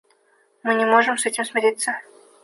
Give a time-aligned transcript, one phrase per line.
[0.63, 1.91] Мы не можем с этим смириться.